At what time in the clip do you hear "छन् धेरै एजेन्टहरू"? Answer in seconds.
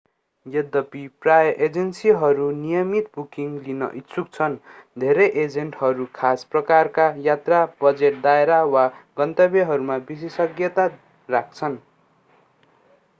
4.37-6.07